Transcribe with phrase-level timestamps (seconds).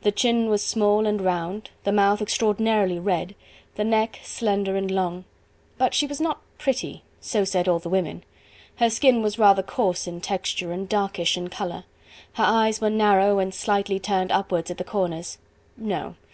[0.00, 3.34] The chin was small and round, the mouth extraordinarily red,
[3.74, 5.26] the neck slender and long.
[5.76, 8.24] But she was not pretty: so said all the women.
[8.76, 11.84] Her skin was rather coarse in texture and darkish in colour,
[12.32, 15.36] her eyes were narrow and slightly turned upwards at the corners;
[15.76, 16.14] no!